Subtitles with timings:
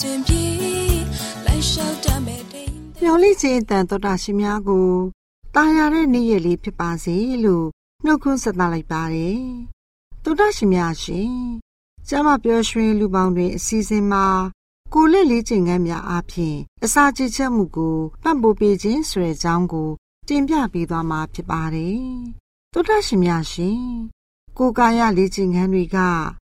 [0.00, 0.44] ရှင်ပြေ
[1.44, 4.90] လိုက်လျှောက်တမဲ့တိမ်မျော်လင့်ခြင်းတန်တော်တာရှင်များကို
[5.54, 7.66] တာယာတဲ့နေ့ရက်လေးဖြစ်ပါစေလို့
[8.04, 9.42] နှုတ်ခွန်းဆက်သလိုက်ပါတယ်
[10.24, 11.32] တော်တာရှင်များရှင်
[12.08, 14.26] ကျမပျော်ရွှင်လူပေါင်းတွင်အစီအစဉ်မှာ
[14.94, 19.90] ကိုလက်လေးချိန်ကမ်းများအပြင်အစာချချက်မှုကိုပံ့ပိုးပေးခြင်းဆိုတဲ့အကြောင်းကို
[20.28, 22.00] တင်ပြပေးသွားမှာဖြစ်ပါတယ်
[22.72, 23.82] တော်တာရှင်များရှင်
[24.60, 25.96] ကိုကာယလေ့ကျင့်ခန်းတွေက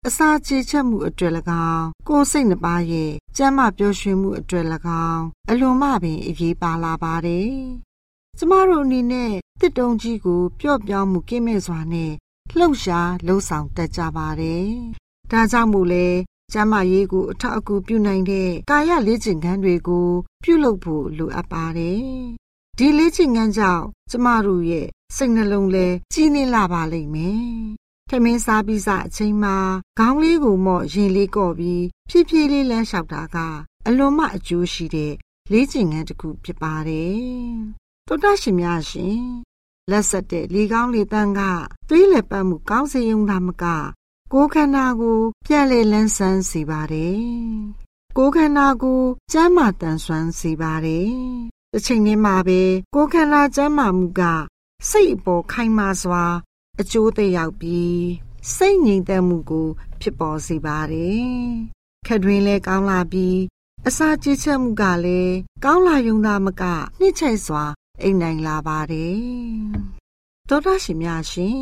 [0.08, 1.34] အစာချေချက်မှုအတွက်၎
[1.70, 4.66] င်းကိုစိတ်နှပါရဲ့ကျမ်းမာပျော်ရွှင်မှုအတွက်၎
[5.10, 7.52] င်းအလွန်မှပင်အရေးပါလာပါတယ်။
[8.38, 12.12] ကျမတို့အနေနဲ့တစ်တုံကြီးကိုပျော့ပြောင်းမှုကင်းမဲ့စွာနဲ့
[12.58, 14.68] လှုပ်ရှားလှုပ်ဆောင်တတ်ကြပါတယ်။
[15.32, 16.08] ဒါကြောင့်မို့လဲ
[16.54, 20.10] ကျမ်းမာရေးကိုအထောက်အကူပြုနိုင်တဲ့ကာယလေ့ကျင့်ခန်းတွေကို
[20.44, 22.02] ပြုလုပ်ဖို့လိုအပ်ပါတယ်။
[22.78, 29.56] ဒီလေ့ကျင့်ခန်းကြောင့်ကျမတို့ရဲ့စိတ်နှလုံးလဲကြီးနေလာပါလိမ့်မယ် ထမင်းစားပြီးစအချိန်မှာ
[30.00, 33.38] ခေါင်းလေးကိုမော့ရင်လေးကော့ပြီးဖြည်းဖြည်းလေးလမ်းလျှောက်တာက
[33.88, 35.14] အလွန်မှအကျိုးရှိတဲ့
[35.52, 37.20] လေ့ကျင့်ခန်းတစ်ခုဖြစ်ပါတယ်။
[38.08, 39.22] တောတရှင်များရှင်
[39.92, 41.42] လက်ဆက်တဲ့လေကောင်းလေတန်းက
[41.90, 43.66] သွေးလက်ပတ်မှုကောင်းစေုံသာမက
[44.34, 47.20] ကိုယ်ခန္ဓာကိုပြန်လေလန်းဆန်းစေပါတယ်။
[48.18, 51.12] ကိုယ်ခန္ဓာကိုကျန်းမာတန်ဆွမ်းစေပါတယ်။
[51.72, 52.62] တစ်ချိန်တည်းမှာပဲ
[52.96, 54.22] ကိုယ်ခန္ဓာကျန်းမာမှုက
[54.90, 56.26] စိတ်အပေါ်ခိုင်မာစွာ
[56.82, 58.02] အကျိုးသက်ရောက်ပြီး
[58.56, 59.68] စိတ်ငြိမ်သက်မှုကို
[60.02, 61.30] ဖြစ်ပေါ်စေပါတယ်။
[62.08, 63.38] ခက်တွင်လည်းကောင်းလာပြီး
[63.88, 66.64] အစာကြေးချက်မှုကလည်းကောင်းလာယုံသာမက
[67.00, 67.64] နှိမ့်ချိုက်စွာ
[68.02, 69.20] အိမ်နိုင်လာပါတယ်။
[70.50, 71.62] သောတာရှင်များရှင်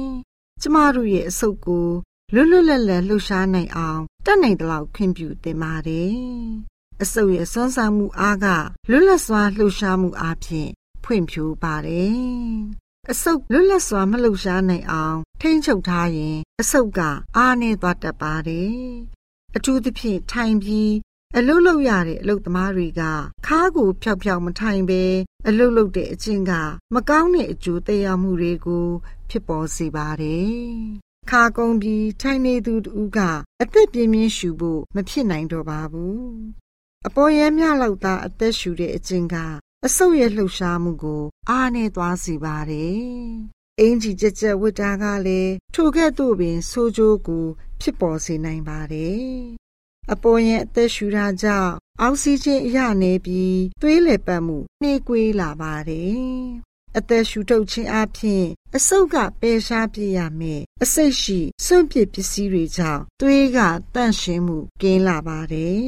[0.62, 1.88] ကျမတို့ရဲ့အဆုတ်ကို
[2.34, 6.16] လွတ်လွတ်လပ်လပ်လှူရှားနိုင်အောင်တတ်နိုင်သလောက်ခွင့်ပြုသင်ပါတယ်။
[7.04, 8.46] အဆုတ်ရဲ့စွမ်းဆောင်မှုအားက
[8.90, 10.70] လွတ်လပ်စွာလှူရှားမှုအပြင်
[11.04, 17.00] ဖွင့်ဖြိုးပါတယ် အဆုပ်လွတ်လပ်စွာမလှုပ်ရှားနိုင်အောင်ထိန်းချုပ်ထားရင် အဆုပ်က
[17.38, 18.78] အားနည်းသွားတတ်ပါတယ်။
[19.56, 20.94] အထူးသဖြင့်ထိုင်ပြီး
[21.38, 23.02] အလုတ်လုတ်ရတဲ့အလုတ်သမားတွေက
[23.48, 25.04] ခါးကိုဖြောက်ဖြောက်မထိုင်ပဲ
[25.48, 26.52] အလုတ်လုတ်တဲ့အချင်းက
[26.94, 28.88] မကောင်းတဲ့အကျိုးသက်ရောက်မှုတွေကို
[29.30, 30.52] ဖြစ်ပေါ်စေပါတယ်။
[31.30, 33.20] ခါကုန်းပြီးထိုင်နေသူတူက
[33.62, 36.22] အသက်ပြင်းပြင်းရှူဖို့မဖြစ်နိုင်တော့ပါဘူး။
[37.08, 39.38] အပေါ်ရဲမြလောက်သာအသက်ရှူတဲ့အချင်းက
[39.86, 43.02] အဆုပ်ရဲ့လှုပ်ရှားမှုကို အားနဲ့သွားစေပါတယ်။
[43.80, 47.46] အင်ကြီးကြက်ကြက်ဝတ်တာကလည်းထိုကဲ့သို့ပင်ဆိုးကျိုးကို
[47.82, 49.68] ဖြစ်ပေါ်စေနိုင်ပါတယ်
[50.14, 56.18] အပေါ်ရင်အသက်ရှူတာကြောင့်အောက်ဆီဂျင်အရနေပြီးသွေးလည်ပတ်မှုနှေးကွေးလာပါတယ်။
[56.98, 58.46] အသက်ရှူထုတ်ခြင်းအပြင်
[58.76, 63.60] အဆုတ်ကပယ်ရှားပြရမယ်။အစိတ်ရှိစွန့်ပစ်ပစ္စည်းတွေကြောင့်သွေးက
[63.96, 65.80] တန့်ရှင်းမှုကင်းလာပါတယ်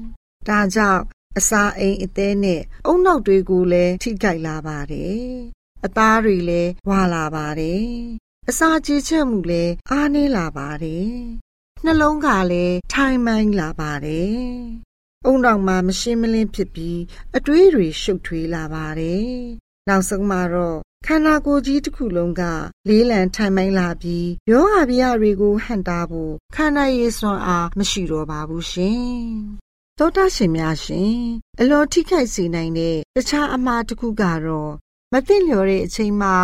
[0.48, 1.02] ။ဒါကြောင့်
[1.38, 5.24] အစာအိမ်အသေးနဲ့အုံနောက်တွေကိုလည်းထိခိုက်လာပါတယ်။
[5.86, 7.86] အသားတွေလည်းဝါလာပါတယ်။
[8.48, 11.10] အစာကြေချက်မှုလည်းအားနည်းလာပါတယ်။
[11.84, 14.36] နှလုံးကလည်းထိုင်မိုင်းလာပါတယ်။
[15.26, 17.00] အုံနောက်မှာမရှင်းမလင်းဖြစ်ပြီး
[17.36, 19.30] အတွေးတွေရှုပ်ထွေးလာပါတယ်။
[19.88, 22.42] နောက်ဆုံးမှာတော့ခန္ဓာကိုယ်ကြီးတစ်ခုလုံးက
[22.88, 29.26] လေးလံထိုင်မိုင်းလာပြီးယောဂဗျာတွေကိုဟန်တာဖို့ခန္ဓာရည်စွမ်းအားမရှိတော့ပါဘူးရှင်။
[30.00, 31.18] သောတာရှင်များရှင်
[31.60, 34.72] အလိုထိခိုက်စေနိုင်တဲ့တခြားအမှားတစ်ခုကတော့
[35.12, 36.36] မသိလျော်တဲ့အချိန်မှာ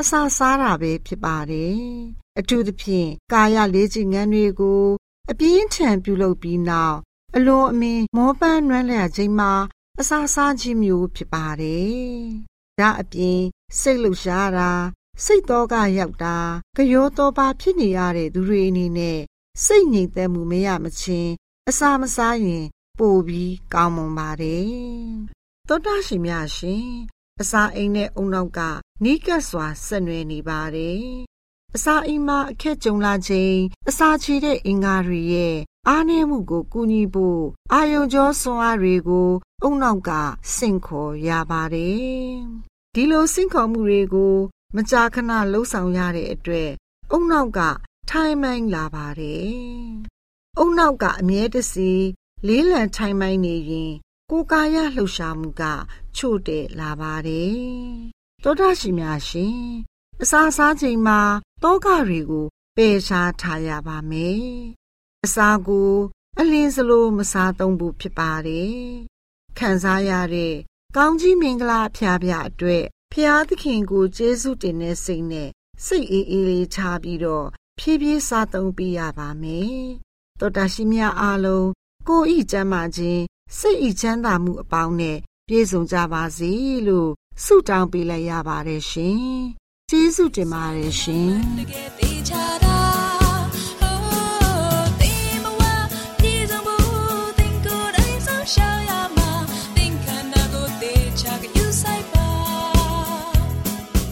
[0.00, 1.80] အစာစားတာပဲဖြစ်ပါတယ်။
[2.38, 4.84] အထူးသဖြင့်ကာယလေးချင်ငန်းတွေကို
[5.30, 6.98] အပြင်းထန်ပြုလုပ်ပြီးနောက်
[7.36, 9.52] အလွန်အမင်းမောပန်းနွမ်းလျက်ချိန်မှာ
[10.00, 11.94] အစာစားခြင်းမျိုးဖြစ်ပါတယ်။
[12.78, 13.40] ဒါအပြင်
[13.80, 14.70] စိတ်လှုပ်ရှားတာ
[15.24, 16.38] စိတ်တော့ကရောက်တာ
[16.76, 19.18] ကြောတော့ပါဖြစ်နေရတဲ့သူတွေအနေနဲ့
[19.64, 21.32] စိတ်ငြိမ်သက်မှုမရမချင်း
[21.68, 22.66] အစာမစားရင်
[23.00, 24.70] ပိုပြီးကောင်းမွန်ပါတယ်။
[25.68, 26.88] သောတာရှင်များရှင်
[27.40, 28.60] အစာအိမ်နဲ့အုံနောက်က
[29.04, 31.04] နီးကပ်စွာဆက်နွယ်နေပါတယ်။
[31.74, 33.58] အစာအိမ်မှာအခက်ကြုံလာခြင်း
[33.88, 35.56] အစာချေတဲ့အင်္ဂါတွေရဲ့
[35.88, 37.42] အားနည်းမှုကိုကူညီဖို့
[37.72, 39.30] အာယုံကျော်ဆွမ်းအားတွေကို
[39.62, 40.10] အုံနောက်က
[40.56, 42.04] စင့်ခေါ်ရပါတယ်။
[42.94, 44.34] ဒီလိုစင့်ခေါ်မှုတွေကို
[44.76, 46.70] မကြာခဏလှုပ်ဆောင်ရတဲ့အတွက်
[47.12, 47.60] အုံနောက်က
[48.10, 49.54] ထိုင်မိုင်းလာပါတယ်။
[50.58, 51.92] အုံနောက်ကအမြဲတစေ
[52.46, 53.92] လေးလံထိုင်မိုင်းနေရင်
[54.30, 55.62] ကိုယ်ကာယလှုပ်ရှားမှုက
[56.16, 57.58] ချို့တဲ့လာပါတယ်။
[58.42, 59.60] သောတာရှင်များရှင်
[60.22, 61.20] အစာစားချိန်မှာ
[61.62, 62.46] တောကတွေကို
[62.76, 64.44] ပယ်ရှားထားရပါမယ်။
[65.24, 65.92] အစာကို
[66.38, 68.78] အလင်းစလိုမစားသုံးဖို့ဖြစ်ပါတယ်။
[69.58, 70.54] ခံစားရတဲ့
[70.96, 75.50] ကောင်းကြီးမင်္ဂလာဖျားဖျားအတွက်ဖျားသခင်ကိုကျေးဇူးတင်တဲ့စိတ်နဲ့
[75.86, 77.46] စိတ်အေးအေးလေးချပြီးတော့
[77.78, 79.80] ဖြည်းဖြည်းစားသုံးပေးရပါမယ်။
[80.40, 81.66] သောတာရှင်များအားလုံး
[82.10, 83.22] ကိုဤကျမ်းမာခြင်း
[83.58, 85.18] စိတ်ဤချမ်းသာမှုအပေါင်းနဲ့
[85.48, 86.50] ပြည့်စုံကြပါစေ
[86.86, 87.10] လို့
[87.44, 89.20] ဆုတောင်းပေးလိုက်ရပါတယ်ရှင်။
[89.90, 91.32] ကျေးဇူးတင်ပါတယ်ရှင်။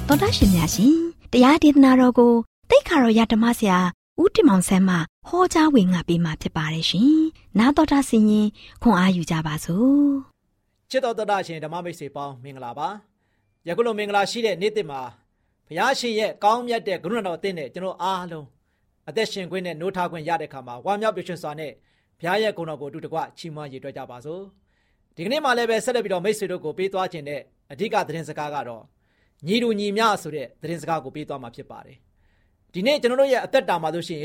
[0.07, 0.97] ။သောတာရှင်များရှင်
[1.33, 2.33] တရားဒေသနာတော်ကို
[2.71, 3.79] တိတ်ခါတော်ရဓမ္မဆရာ
[4.23, 4.97] ဦးတင်မောင်ဆန်းမှ
[5.29, 7.19] ဟောကြားဝင်ငါပေးมาဖြစ်ပါတယ်ရှင်။
[7.59, 8.49] နာတော်တာဆင်ရင်
[8.83, 10.09] ခွန်အားယူကြပါစို့။
[10.91, 12.89] ချစ်တော်တော်တာရှင်ဓမ္မမိတ်ဆွေပေါင်းမင်္ဂလာပါ။
[13.69, 15.01] ယခုလိုမင်္ဂလာရှိတဲ့နေ့တစ်မှာ
[15.67, 18.47] ဘုရားရှင်ရဲ့ကောင်းမြတ်တဲ့ကရုဏာတော်အသင်းနဲ့ကျွန်တော်အားလုံး
[19.09, 21.73] အသက်ရှင်ခွင့်နဲ့နိုးထခွင့်ရတဲ့အခါမှာဝမ်းမြောက်ပျော်ရွှင်စွာနဲ့
[22.19, 24.43] ဘုရားရဲ့ဂုဏ်တော်ကိုအတူတကွချီးမွမ်းရည်တွက်ကြပါစို့။
[25.17, 27.41] ဒီကနေ့မှလည်းပဲဆက်လက်ပြီးတော့မိတ်ဆွေတို့ကိုပေးသွားခြင်းတဲ့
[27.73, 28.83] အဓိကသတင်းစကားကတော့
[29.47, 31.99] ညီတူညီမျှဆိုတဲ့သတင်းစကားကိုပေးသွားမှာဖြစ်ပါတယ်။
[32.73, 34.23] ဒီနေ့ကျွန်တော်တို့ရဲ့အသက်တာမှာဆိုရှင်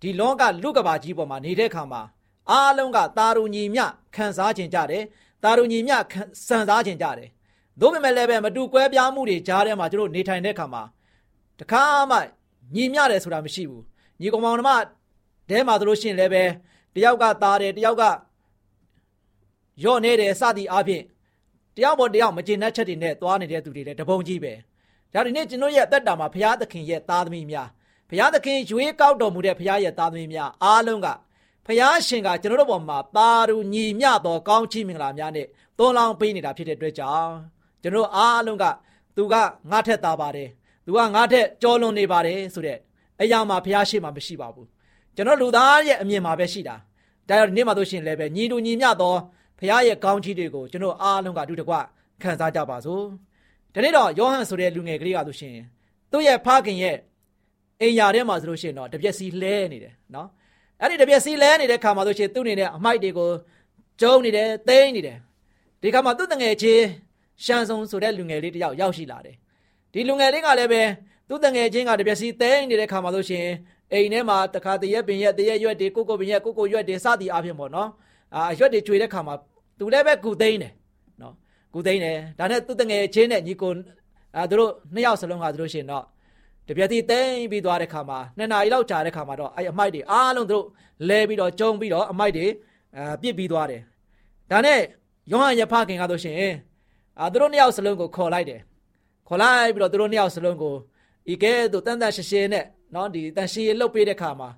[0.00, 2.02] ဒီလောကလူကဘာကြီးပေါ်မှာနေတဲ့ခါမှာ
[2.50, 3.84] အားလုံးကတာရူညီမျှ
[4.14, 5.02] ခံစားခြင်းကြတယ်။
[5.42, 5.96] တာရူညီမျှ
[6.48, 7.28] စံစားခြင်းကြတယ်။
[7.80, 10.82] သို့ပေမဲ့လည်းပဲမတူကွဲပြားမှုတွေကြားထဲမှာကျွန်တော်နေထိုင်တဲ့ခါမှာ
[11.58, 12.18] တခါမှ
[12.74, 13.82] ညီမျှတယ်ဆိုတာမရှိဘူး။
[14.20, 14.70] ညီကောင်မောင်နှမ
[15.50, 16.44] တဲမှာဆိုလို့ရှိရင်လည်းပဲ
[16.94, 18.02] တယောက်ကတာတယ်တယောက်က
[19.84, 21.04] ယော့နေတယ်စသည်အားဖြင့်
[21.76, 24.52] တယောက်ပေါ်တယောက်မကျေနပ်ချက်တွေနဲ့သွားနေတဲ့သူတွေလည်းတပုံကြီးပဲ
[25.14, 27.68] ဒါဒီနေ့ကျွန်တော်ရဲ့အသက်တာမှာဘုရားသခင်ရဲ့သားသမီးများ
[28.08, 31.08] ဘုရားသခင်ရွေးကောက်တော်မူတဲ့ဘုရားရဲ့သားသမီးများအားလုံးက
[31.66, 35.46] ဘုရားရှင်ကကျွန်တော်တို့ပေါ်မှာပါရူညီမျှသောကောင်းချီးမင်္ဂလာများနဲ့
[35.78, 37.32] သွန်လောင်းပေးနေတာဖြစ်တဲ့အတွက်ကြောင့်
[37.82, 38.64] ကျွန်တော်အားလုံးက
[39.16, 39.34] သူက
[39.70, 40.48] ငါထက်သားပါတယ်
[40.86, 42.78] သူကငါထက်ကြောလွန်နေပါတယ်ဆိုတဲ့
[43.20, 44.68] အရာမှာဘုရားရှိမှမရှိပါဘူး
[45.16, 46.76] ကျွန်တော်လူသားရဲ့အမြင်မှာပဲရှိတာ
[47.28, 49.14] ဒါကြောင့်ဒီနေ့မှဆိုရှင်လည်းပဲညီတူညီမျှသော
[49.58, 51.74] ဖခင်ရဲ့ကောင်းချီးတွေကိုကျွန်တော်အားလုံးကအတူတကွ
[52.22, 53.04] ခံစားကြပါစို့
[53.74, 55.54] ဒီနေ့တော့ယောဟန်ဆိုတဲ့လူငယ်ကလေးကဆိုရှင်
[56.12, 56.96] သူ့ရဲ့ဖခင်ရဲ့
[57.80, 60.28] အိမ်ယာထဲမှာဆိုလို့ရှိရင်တော့တပြက်စီလဲနေတယ်နော်
[60.80, 63.30] အဲ့ဒီတပြက်စီလဲနေတဲ့ခါမှာဆိုရှင်သူ့နေတဲ့အမိုက်တွေကို
[64.00, 65.18] ကျုံနေတယ်သိမ်းနေတယ်
[65.82, 66.84] ဒီခါမှာသူ့တငယ်ချင်း
[67.44, 69.36] ရှန်ဆုံဆိုတဲ့လူငယ်လေးတယောက်ရောက်ရှိလာတယ်
[69.92, 70.82] ဒီလူငယ်လေးကလည်းပဲ
[71.28, 73.46] သူ့တငယ်ချင်းကတပြက်စီသိမ်းနေတဲ့ခါမှာဆိုရှင်
[73.92, 77.88] အိမ်ထဲမှာတခါတရက်ပင်ရက်တရက်ရွက်တွေကိုကိုပင်ရက်ကိုကိုရွက်တွေစသည်အပြင်ပေါ့နော်
[78.34, 79.34] အာရွက်တွေကျွေတဲ့ခါမှာ
[79.78, 80.83] သူလည်းပဲကူသိန်းတယ်နော်
[81.74, 83.72] ကုသိန်းတယ်ဒါနဲ့သူ့တငယ်ချင်းနဲ့ညီကို
[84.36, 86.04] အဲသူတို့နှစ်ယောက်စလုံးကသူတို့ရှင်တော့
[86.68, 90.64] တပြက်တိတိန်ပြီးသွားတဲ့ခါမှာနှစ်နာရီလောက်ကြာတဲ့ခါမှာတော့အဲအမိုက်တွေအားလုံးသူတို့
[91.08, 92.46] လဲပြီးတော့ကျုံပြီးတော့အမိုက်တွေ
[92.96, 93.80] အဲပြစ်ပြီးသွားတယ်
[94.50, 94.80] ဒါနဲ့
[95.30, 96.36] ယောဟန်ရဖခင်ကဆိုရှင်
[97.20, 98.60] အာသူတို့နှစ်ယောက်စလုံးကိုခေါ်လိုက်တယ်
[99.28, 100.74] ခေါ်လိုက်ပြီးတော့သူတို့နှစ်ယောက်စလုံးကို
[101.32, 102.64] ဤကဲသို့တန်တန်ရှင်းရှင်းနဲ့
[102.94, 104.48] နော်ဒီတန်ရှင်းလှုပ်ပေးတဲ့ခါမှာ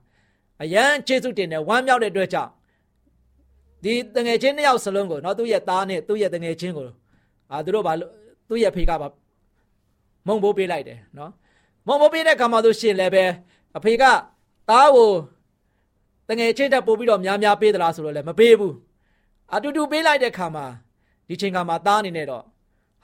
[0.62, 2.50] အရန်ကျေးဇူးတင်တယ်ဝမ်းမြောက်တဲ့အတွက်ကြောင့်
[3.84, 6.88] ဒီတငယ်ချင်းနှစ်ယောက်စလုံးကိုနော်သူ့ရဲ့သားနဲ့သူ့ရဲ့တငယ်ချင်းကို
[7.52, 8.10] အာသူတို့ဘာလို့
[8.48, 9.08] သူ့ရဲ့ဖေကဘာ
[10.26, 11.30] မုံဘိုးပေးလိုက်တယ်နော်
[11.86, 13.24] မုံဘိုးပေးတဲ့ခါမှဆိုရှင်လည်းပဲ
[13.76, 14.04] အဖေက
[14.68, 15.10] သားကို
[16.28, 18.74] တငယ်ချင်းတက်ပို့ပြီးတော့များများပေးသလားဆိုတော့လည်းမပေးဘူး
[19.54, 20.66] အတူတူပေးလိုက်တဲ့ခါမှာ
[21.28, 22.44] ဒီချိန်ခါမှာသားအနေနဲ့တော့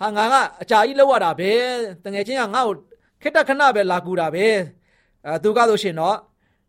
[0.00, 1.52] ဟာငါကအကြာကြီးလောက်ရတာပဲ
[2.04, 2.74] တငယ်ချင်းကငါ့ကို
[3.22, 4.46] ခက်တခဏပဲလာကူတာပဲ
[5.26, 6.16] အဲသူကဆိုရှင်တော့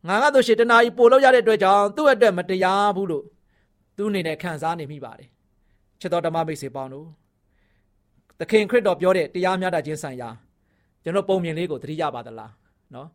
[0.07, 3.25] ငါကဆိုရှင်တနာကြီးပို့လောက်ရတဲ့အတွက်ကြောင့်သူ့အတွက်မတရားဘူးလို့
[3.97, 5.29] သူအနေနဲ့ခံစားနေမိပါတယ်
[5.99, 7.07] ချစ်တော်ဓမ္မမိတ်ဆွေပေါင်းတို့
[8.39, 10.29] သခင်ခရစ်တော်ပြောတဲ့တရားမျှတခြင်းဆိုင်ရာ
[11.03, 12.51] ကျွန်တော်ပုံမြင်လေးကိုသတိရပါသလား
[12.95, 13.07] နော်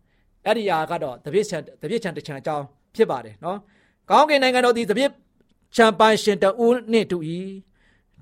[0.46, 3.58] အဲ့ဒီဟာကတော့တပြည့်ချံတပြည့်ချံတချံအကြောင်းဖြစ်ပါတယ်နော်
[4.10, 5.10] ကောင်းကင်နိုင်ငံတော်ဒီတပြည့်
[5.76, 7.18] ချံပိုင်ရှင်တူနှင့်တူ၏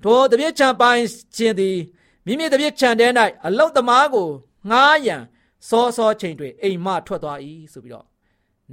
[0.03, 1.01] ထိုတပြည့်ချံပိုင်
[1.37, 1.77] ရှင်သည်
[2.25, 3.11] မိမိတပြည့်ချံတဲ့၌
[3.45, 4.29] အလုတ်သမားကို
[4.71, 5.21] ငားရန်
[5.69, 7.37] စောစောချိန်တွေအိမ်မထွက်သွား၏
[7.73, 8.05] ဆိုပြီးတော့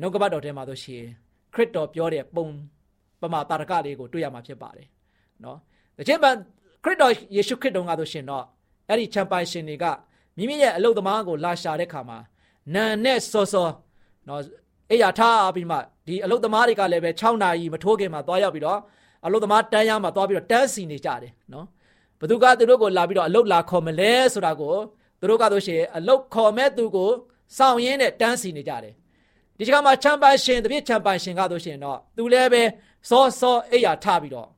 [0.01, 1.05] နှုတ်ကပတ်တော်ထဲမှာဆိုရှင်
[1.55, 2.47] ခရစ်တော်ပြောတဲ့ပုံ
[3.21, 4.89] ပမာတာရကလေးကိုတွေ့ရမှာဖြစ်ပါတယ်
[5.45, 5.59] နော်။
[5.97, 6.37] ဒါချင်းပန်
[6.85, 8.45] ခရစ်တော်ယေရှုခရစ်တော်ကဆိုရှင်တော့
[8.89, 9.85] အဲ့ဒီချမ်ပိုင်ရှင်တွေက
[10.37, 12.19] မိမိရဲ့အလုတ်သမားကိုလာရှာတဲ့ခါမှာ
[12.75, 13.69] နန်နဲ့စောစော
[14.29, 14.41] နော်
[14.91, 15.77] အဲ့ရထားပြီးမှ
[16.07, 18.81] ဒီအလုတ်သမားတွေကလည်းပဲ6နာရီမထိုးခင်မှာသွားရောက်ပြီးတော့
[19.27, 21.67] အလုတ်သမားတန်းရမှာသွားပြီးတော့တန်းစီနေကြတယ်နော်
[22.21, 24.75] ဘသူကသူတို့ကိုလာပြီးတော့အလုတ်လာခေါ်မလဲဆိုတာကို
[25.21, 27.11] သူတို့ကဆိုရှင်အလုတ်ခေါ်မဲ့သူကို
[27.57, 28.95] စောင့်ရင်းနဲ့တန်းစီနေကြတယ်
[29.59, 32.63] ဒီချိန်မှာချမ်ပိုင်ရှင်တပြည့်ချမ်ပိုင်ရှင်ကဆိုရှင်တော့သူလည်းပဲ
[33.09, 34.49] စောစောအိယာထပြီးတော့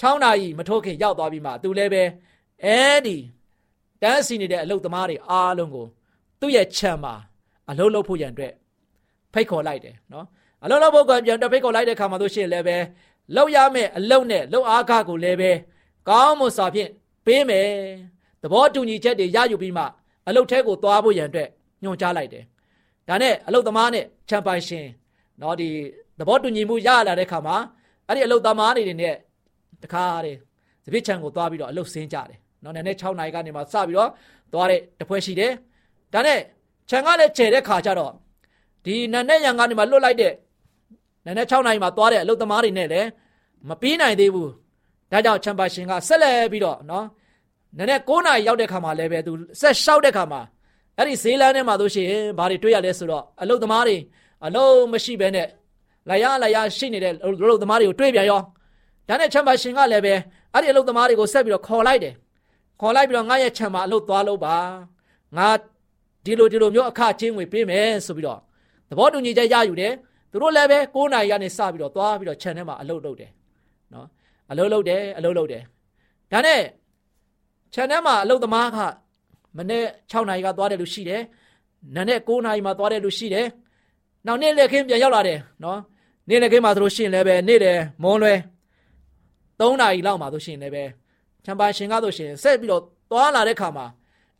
[0.00, 2.02] 6နာရီမထိုးခင်ရောက်သွားပြီးမှသူလည်းပဲ
[2.64, 3.16] အဲဒီ
[4.02, 5.86] တန်းစီနေတဲ့အလုတ်သမားတွေအားလုံးကို
[6.40, 7.14] သူ့ရဲ့ခြံမှာ
[7.70, 8.52] အလုံးလုံးဖို့ရန်အတွက်
[9.34, 10.26] ဖိတ်ခေါ်လိုက်တယ်နော်
[10.64, 12.76] အလုံးလုံးဖို့ကပြန်တော့ဖိတ်ခေါ်လိုက်တဲ့ခါမှာတို့ရှိရင်လည်းပဲ
[13.36, 15.50] လောက်ရမယ့်အလုံးနဲ့လောက်အားကားကိုလည်းပဲ
[16.08, 16.90] ကောင်းမွန်စွာဖြင့်
[17.26, 17.66] ပေးမယ်
[18.42, 19.84] သဘောတူညီချက်တွေရယူပြီးမှ
[20.28, 21.48] အလုတ်ထဲကိုသွားဖို့ရန်အတွက်
[21.82, 22.44] ညွှန်ကြားလိုက်တယ်
[23.08, 24.86] ဒါနဲ့အလုတ်သမားနဲ့ချမ်ပိုင်ရှင်
[25.40, 25.68] နော်ဒီ
[26.18, 27.56] သဘောတူညီမှုရလာတဲ့ခါမှာ
[28.06, 29.16] အဲ့ဒီအလုတ်သမားတွေနဲ့
[29.82, 30.38] တခါတည်း
[30.84, 34.10] သပစ်ချံကိုသွားပြီးတော့အလုတ်ဆင်းကြတယ်နော်နည်းနည်း6နာရီကနေမှစပြီးတော့
[34.52, 35.52] သွားတဲ့တပွဲရှိတယ်
[36.12, 36.38] ဒါနဲ့
[36.90, 38.12] ခြံကလည်းကျဲတဲ့ခါကျတော့
[38.84, 40.32] ဒီနန်းနဲ့ရံကနေမှလွတ်လိုက်တဲ့
[41.24, 43.08] နန်းနဲ့6နာရီမှာသွားတဲ့အလုတ်သမားတွေနဲ့လည်း
[43.68, 44.50] မပြီးနိုင်သေးဘူး
[45.12, 47.06] ဒါကြောင့်ချမ်ပါရှင်ကဆက်လက်ပြီးတော့နော်
[47.78, 50.40] နည်းနည်း9နာရီရောက်တဲ့ခါမှာလည်းပဲသူဆက်လျှောက်တဲ့ခါမှာ
[50.96, 53.96] အဲ့ဒီဈေးလမ်းထဲမှာတို့ရှိရင်ဘာတွေတွေ့ရလဲဆိုတော့အလုတ်သမားတွေ
[54.46, 55.48] အလုံးမရှိဘဲနဲ့
[56.08, 58.40] လာရလာရရှိနေတဲ့အလုတ်သမားတွေကိုတွေ့ပြန်ရော
[59.10, 60.14] ဒါနဲ့ချမ်ပါရှင်ကလည်းပဲ
[60.54, 62.14] အဲ့ဒီအလုတ်သမားတွေကိုဆက်ပြီးတော့ခေါ်လိုက်တယ်
[62.80, 64.56] ခေါ်လိုက်ပြီးတော့ငါရဲ့ခြံမှာအလုပ်သွားလို့ပါ
[65.36, 65.48] ငါ
[66.24, 68.38] ဒီလိုဒီလိုမျိုးအခချင်းငွေပေးမယ်ဆိုပြီးတော့
[68.88, 69.92] သဘောတူညီချက်ရယူတယ်
[70.30, 73.30] သူတို့လည်းပဲ9နာရီကနေစပြီးတော့သွားပြီးတော့ခြံထဲမှာအလုပ်လုပ်တယ်
[73.92, 74.06] နော်
[74.50, 75.62] အလုပ်လုပ်တယ်အလုပ်လုပ်တယ်
[76.32, 76.60] ဒါနဲ့
[77.74, 78.78] ခြံထဲမှာအလုပ်သမားက
[79.56, 81.22] မနေ့6နာရီကသွားတယ်လို့ရှိတယ်
[81.96, 83.46] နာနဲ့9နာရီမှသွားတယ်လို့ရှိတယ်
[84.26, 85.78] နောက်နေ့လက်ခင်းပြန်ရောက်လာတယ်နော်
[86.28, 88.34] နေ့လက်ခင်းမှာသူတို့ရှင်းလည်းပဲနေ့တယ်မွန်းလွဲ
[89.60, 90.84] 3နာရီလောက်မှသူရှင်းလည်းပဲ
[91.44, 93.86] ချမ်ပါရှင်ကားဆိုရှင်ဆက်ပြီးတော့သွားလာတဲ့ခါမှာ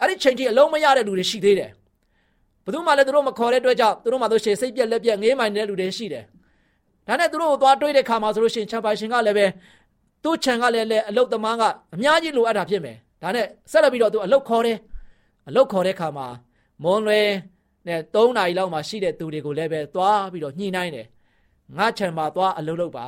[0.01, 1.71] အဲ့ဒီချိန်ထိအလုံးမရတဲ့လူတွေရှိသေးတယ်
[2.65, 6.25] ဘယ်သူမှလည်းသူတို့မခေါ်တဲ့အတွက်ကြောင့်သူတို့မှဆိုရှင်စိတ်ပြက်လက်ပြက်ငေးမိုင်တဲ့လူတွေရှိတယ်
[7.07, 9.47] ဒါနဲ့သူတို့ကိုသွားတွေးတဲ့ခါမှာဆိုလို့ရှင်ချမ်ပါရှင်ကလည်းပဲ
[10.25, 11.63] သူ့ခြံကလည်းလည်းအလုတ်သမားက
[11.95, 14.79] အများကြီးလိုအပ်တာဖြစ်မယ်ဒါနဲ့ဆက်လက်ပြီးတော့သူအလုတ်ခေါ်တယ်
[15.49, 16.27] အလုတ်ခေါ်တဲ့ခါမှာ
[16.83, 17.29] မွန်လွယ်
[17.87, 21.07] နဲ့3နာရီလောက်မှရှိတဲ့သူတွေကိုလည်းပဲသွားပြီးတော့ညှိနှိုင်းတယ်
[21.77, 23.07] ငါခြံမှာသွားအလုတ်လုပ်ပါ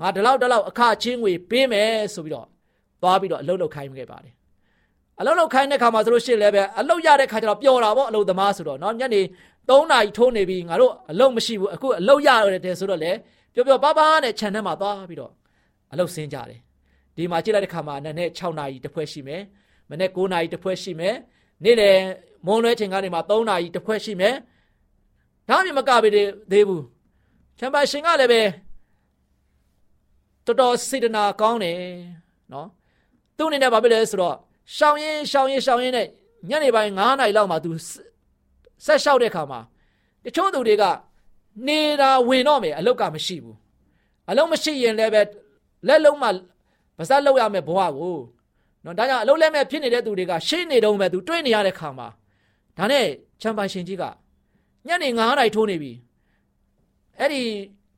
[0.00, 2.46] ငါဒီလောက်ဒီလောက်အခချင်းငွေပေးမယ်ဆိုပြီးတော့
[3.02, 4.34] သွားပြီးတော့အလုပ်လုပ်ခိုင်းခဲ့ပါတယ်
[5.20, 9.20] အလုပ်လုပ်ခိုင်းတဲ့ခါမှာဆိုလို့ရှိရင်လည်းပဲအလုပ်ရတဲ့ခါကျတော့ပျော်တာပေါ့အလုပ်သမားဆိုတော့เนาะညနေ
[9.68, 13.12] 3နာရီထိုးနေပြီငါတို့အလုပ်မရှိဘူးအခုအလုပ်ရရတယ်ဆိုတော့လေ
[13.54, 15.32] ပျော်ပျော်ပါပါနဲ့ခြံထဲမှာသွားပြီးတော့
[15.92, 16.60] အလုပ်ဆင်းကြတယ်
[17.16, 19.42] ဒီမှာကြည့်လိုက်တဲ့ခါမှာနနဲ့6နာရီတစ်ဖွဲ့ရှိမယ်
[19.90, 21.14] မနေ့9နာရီတစ်ဖွဲ့ရှိမယ်
[21.64, 21.98] နေ့လယ်
[22.46, 24.34] မွန်လွဲချိန်ကနေမှ3နာရီတစ်ဖွဲ့ရှိမယ်
[25.48, 26.08] ဒါမှမကပဲ
[26.52, 26.84] သေးဘူး
[27.58, 28.42] ချမ်ပါရှင်ကလည်းပဲ
[30.47, 31.77] တော်တော်စေတနာကောင်းတယ်
[32.53, 32.67] နော်
[33.37, 34.35] သူ့အနေနဲ့ဘာဖြစ်လဲဆိုတော့
[34.75, 36.07] ရှောင်းရင်ရှောင်းရင်ရှောင်းရင်နဲ့
[36.49, 37.71] ညနေပိုင်း9နာရီလောက်မှသူ
[38.85, 39.59] ဆက်လျှောက်တဲ့ခါမှာ
[40.25, 40.83] တချို့သူတွေက
[41.67, 43.57] နေတာဝင်တော့မယ်အလုတ်ကမရှိဘူး
[44.29, 45.21] အလုတ်မရှိရင်လည်းပဲ
[45.87, 46.27] လက်လုံးမှ
[46.97, 48.17] ပါဇက်လောက်ရမယ်ဘဝကို
[48.85, 52.07] နော်ဒါကြောင့်အလုတ်လက်မဲ့ဖြစ်နေတဲ့သူတွေကရှင်းနေတော့ပဲသူတွေ့နေရတဲ့ခါမှာ
[52.77, 53.05] ဒါနဲ့
[53.41, 54.03] ချမ်ပိုင်ရှင်ကြီးက
[54.87, 55.91] ညနေ9နာရီထိုးနေပြီ
[57.19, 57.41] အဲ့ဒီ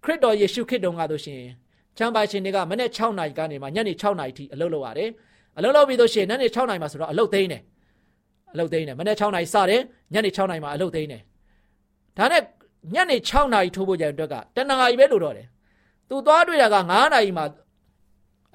[0.03, 1.41] ခရစ်တော်ယေရှုခရစ်တော်ကဆိုရှင်
[1.99, 5.09] ချမ်းပိုင်ရှင်တွေကမနေ့6နာရီကနေမှညနေ6နာရီထိအလုပ်လုပ်ရတယ်
[5.57, 7.61] အလုပ်လုပ်ပြီးတော့ရှင်ညနေ6နာရီမှာဆိုတော့အလုပ်သိမ်းတယ်
[8.53, 9.81] အလုပ်သိမ်းတယ်မနေ့6နာရီစတယ်
[10.13, 11.21] ညနေ6နာရီမှာအလုပ်သိမ်းတယ်
[12.17, 12.41] ဒါနဲ့
[12.95, 15.47] ညနေ6နာရီထိုးဖို့ကြံအတွက်ကတဏှာကြီးပဲလို့တော့တယ်
[16.09, 17.45] သူသွားတွေ့တာက9နာရီမှာ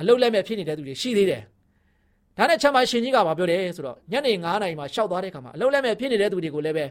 [0.01, 1.43] အလုပ်လက်မဲ့ဖြစ်နေတဲ့သူတွေရှိသေးတယ်
[2.37, 6.85] ဒါနဲ့ချမ်းပိုင်ရှင်ကြီးကဘာပြောတယ်ဆိုတော့ညနေ9နာရီမှာရှောက်သွားတဲ့ခါမှာအလုပ်လက်မဲ့ဖြစ်နေတဲ့သူတွေကိုလည်းပဲ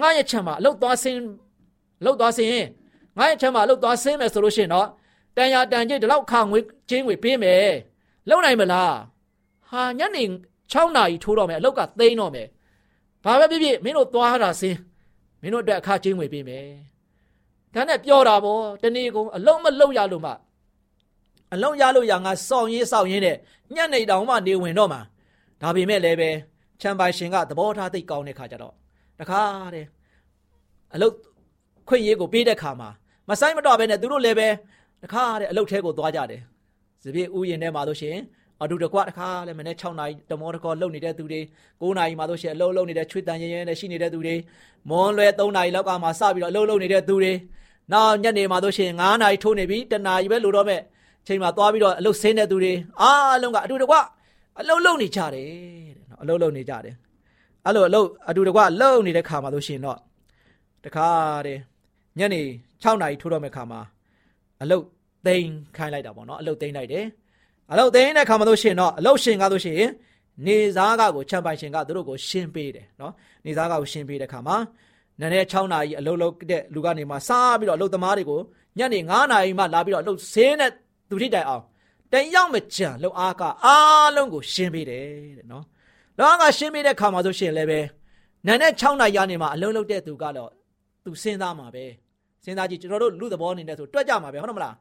[0.00, 1.20] ငါရဲ့ချမ်းမှာအလုပ်သွားဆင်း
[2.00, 2.50] အလုပ်သွားဆင်း
[3.18, 4.88] ငါရဲ့ချမ်းမှာအလုပ်သွားဆင်းမယ်ဆိုလို့ရှိရင်တော့
[5.36, 7.66] တန်ရာတန်ကျိဒီလောက်ခါငွေချင်းငွေပေးမယ်
[8.28, 8.94] လုံနိုင်မလား
[9.68, 10.24] ဟာညနေ
[10.72, 12.48] 6နာရီထိုးတော့မယ်အလောက်ကသိမ်းတော့မယ်
[13.24, 14.78] ဘာပဲဖြစ်ဖြစ်မင်းတို့သွားတာစင်း
[15.42, 16.66] မင်းတို့အတွက်အခါချင်းငွေပေးမယ်
[17.74, 20.32] ဒါနဲ့ပြောတာပေါ့တနေ့ကုန်အလုံးမလုံးရလို့မှ
[21.54, 23.36] အလုံးရလို့ရငါစောင့်ရင်းစောင့်ရင်းနဲ့
[23.74, 25.00] ညနေတောင်မှနေဝင်တော့မှာ
[25.60, 26.30] ဒါပေမဲ့လည်းပဲ
[26.80, 28.74] ချမ်ပိုင်ရှင်ကသဘောထားသိကောင်းတဲ့ခါကျတော့
[29.18, 29.40] တခါ
[29.74, 29.86] တဲ့
[30.94, 31.14] အလုတ်
[31.88, 32.88] ခွင့်ရေးကိုပေးတဲ့ခါမှာ
[33.28, 34.48] မဆိုင်မတော့ဘဲနဲ့သူတို့လည်းပဲ
[35.02, 36.40] တခါတဲ့အလုတ်ထဲကိုသွားကြတယ်
[37.02, 38.22] စပြည့်ဥယျာဉ်ထဲမှာလို့ရှိရင်
[38.62, 41.40] အတူတကွတခါလည်းမနေ့6နာရီတမောတကောလှုပ်နေတဲ့သူတွေ
[41.80, 44.34] 9နာရီမှာလို့ရှိရင်အလုပ်လုပ်နေတဲ့ချွေတန်ရဲရဲနဲ့ရှိနေတဲ့သူတွေ
[44.90, 47.32] မွန်လွဲ3နာရီလောက်ကမှစပြီးတော့အလုပ်လုပ်နေတဲ့သူတွေ
[47.92, 50.80] နောက်ညနေမှာလို့ရှိရင်9နာရီထိုးနေပြီတနာရီပဲလိုတော့မဲ့
[51.26, 53.96] ချိန်မှာသွားပြီးတော့အလုပ်ဆင်းတဲ့သူတွေအားလုံးကအတူတကွ
[54.60, 55.48] အလုပ်လုပ်နေကြတယ်
[55.96, 56.94] တဲ့နော်အလုပ်လုပ်နေကြတယ်
[57.66, 59.98] အဲ့လိုအလုပ်အတူတကွလုပ်နေတဲ့ခါမှာလို့ရှိရင်တော့
[60.84, 61.08] တခါ
[61.46, 61.58] တဲ့
[62.18, 62.42] ညနေ
[62.82, 63.80] 6နာရီထိုးတော့မဲ့ခါမှာ
[64.62, 64.84] အလုပ်
[65.26, 67.04] သိမ်းခိုင်းလိုက်တာပေါ့နော်အလုပ်သိမ်းလိုက်တယ်
[67.72, 69.90] အလုပ်သိမ်းတဲ့ခါမှာလို့ရှိရင်တော့အလုပ်ရှင်ကလို့ရှိရင်
[70.46, 73.12] နေစားကကိုချန်ပိုင်ရှင်ကသူတို့ကိုရှင်းပေးတယ်နော်
[73.44, 74.56] နေစားကကိုရှင်းပေးတဲ့ခါမှာ
[75.20, 78.40] နည်းနည်း6နာရီအလုပ်လုပ်တဲ့လူကနေမှစားပြီးတော့အလုပ်သမားတွေကို
[78.78, 80.70] ညနေ9နာရီမှလာပြီးတော့အလုပ်ဆင်းတဲ့
[81.08, 81.62] သူထိတိုင်အောင်
[82.12, 85.04] တန်ရောက်မကြံလှုပ်အားကအားလုံးကိုရှင်းပေးတယ်
[85.38, 85.64] တဲ့နော်
[86.18, 87.80] လောကရှင်းပေးတဲ့ခါမှာဆိုရှင်လည်းပဲ
[88.46, 90.50] နာနဲ့6နာရီကနေမှအလုံးလုံးတဲ့သူကတော့
[91.04, 91.84] သူစဉ်းစားမှာပဲ
[92.44, 94.74] စဉ်းစားကြည့်ကျွန်တော်တို့လူသဘောအနေနဲ့ဆိုတွက်ကြမှာပဲဟုတ်မလား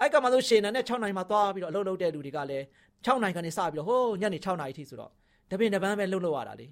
[0.00, 2.64] အဲ့ကမှဆိုရှင်နာနဲ့6နာရီမှသွားပြီးတော့အလုံးလုံးတဲ့လူတွေကလည်း
[3.06, 5.10] 6နာရီကနေစပြီးတော့ဟိုးညနေ6နာရီထိဆိုတော့
[5.50, 6.66] တပင်တပန်းပဲလှုပ်လို့ရတာလေ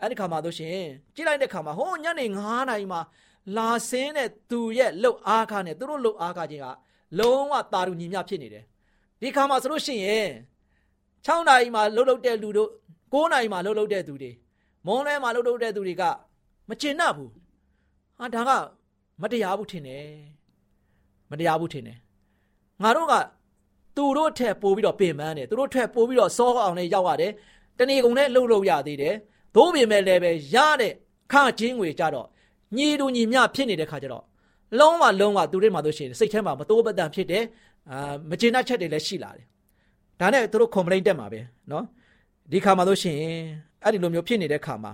[0.00, 0.78] အဲ့ဒီခါမှာဆိုရှင်
[1.14, 2.98] ကြည့်လိုက်တဲ့ခါမှာဟိုးညနေ9နာရီမှ
[3.56, 6.66] လာဆင်းတဲ့သူရဲ့လှုပ်အားခါနဲ့သူတို့လှုပ်အားခါချင်းက
[7.18, 8.64] လုံးဝတာရုညီမျှဖြစ်နေတယ်
[9.20, 10.28] ဒီခါမှာဆိုလို့ရှိရင်
[11.26, 12.70] 6နာရီမှာလှုပ်လှုပ်တဲ့လူတို့
[13.12, 14.30] 9နာရီမှာလှုပ်လှုပ်တဲ့သူတွေ
[14.86, 16.02] မွန်းလဲမှာလှုပ်လှုပ်တဲ့သူတွေက
[16.68, 17.30] မကျင်납ဘူး
[18.18, 18.79] ဟာဒါက
[19.21, 20.05] မတရားဘူးထင်တယ်
[21.31, 21.97] မတရားဘူးထင်တယ်
[22.83, 23.13] ငါတို့က
[23.95, 27.31] သူတို့ထက်ပိုပြီးတော့ပင်ပန်းတယ်သူတို့ထက်ပိုပြီးတော့စောအောင်နဲ့ရောက်ရတယ်
[27.77, 29.15] တဏီကုံနဲ့လှုပ်လှုပ်ရသေးတယ်
[29.55, 30.93] သို့ပေမဲ့လည်းပဲရတဲ့
[31.31, 32.27] ခချင်းငွေကြတော့
[32.77, 34.23] ညီတူညီမျှဖြစ်နေတဲ့ခါကျတော့
[34.79, 37.43] လုံးဝလုံးဝသူတွေမှာတို့ရှိရင်စိတ်ထဲမှာမတိုးပတန်ဖြစ်တယ်
[37.91, 39.45] အာမကျေနပ်ချက်တွေလည်းရှိလာတယ်
[40.19, 41.39] ဒါနဲ့သူတို့ complaint တက်မှာပဲ
[41.69, 41.83] เนาะ
[42.51, 43.37] ဒီခါမှာတို့ရှိရင်
[43.83, 44.91] အဲ့ဒီလိုမျိုးဖြစ်နေတဲ့ခါမှာ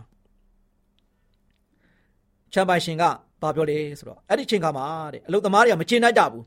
[2.53, 3.03] ချမ်ပိုင်ရှင်က
[3.42, 6.44] ဘာပြောလဲဆိုတော့အဲ့ဒီချိန်ခါမှာတဲ့အလုတ်သမားတွေကမကျေနပ်ကြဘူး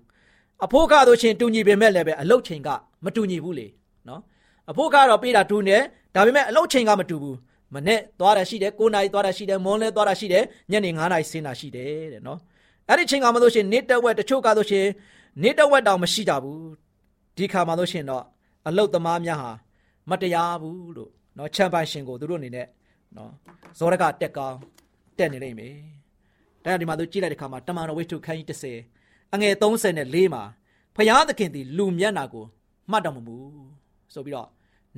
[0.65, 2.69] အဖိုးကတော့ရှင်တူညီပေမဲ့လည်းပဲအလုတ်ချိန်က
[3.06, 3.67] မတူညီဘူးလေ
[4.08, 4.21] နော်
[4.69, 5.78] အဖိုးကတော့ပေးတာတူနေ
[6.15, 7.38] ဒါပေမဲ့အလုတ်ချိန်ကမတူဘူး
[7.73, 12.39] မနေ့သွားတာရှိတယ်9နာရီသွားတာရှိတယ်မွန်းလဲသွားတာရှိတယ်ညနေ9နာရီဆင်းတာရှိတယ်တဲ့နော်
[12.88, 14.86] အဲ့ဒီချိန်ကမှလို့ရှင်နေတက်ဝက်တချို့ကလို့ရှင်
[15.43, 16.69] နေတက်ဝက်တောင်မရှိကြဘူး
[17.38, 18.23] ဒီခါမှလို့ရှင်တော့
[18.67, 19.52] အလုတ်သမားများဟာ
[20.10, 22.67] မတရားဘူးလို့နော်ချမ်ပိုင်ရှင်ကိုသူတို့အနေနဲ့
[23.17, 23.32] နော်
[23.78, 24.58] ဇောရကတက်ကောင်း
[25.17, 25.75] တက်နေလိမ့်မယ်
[26.63, 28.48] ဒါဒီမှာသူကြည့်လိုက်တဲ့ခါမှာတမန်တော်ဝိတ္ထုခန်းကြီး
[28.93, 30.43] 30အငယ်34မှာ
[30.95, 32.45] ဖယားသခင်သည်လူမျက်နာကို
[32.91, 33.36] မှတ်တော်မမူ
[34.13, 34.48] ဆိုပြီးတော့